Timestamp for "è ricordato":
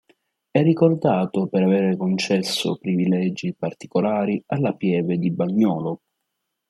0.49-1.45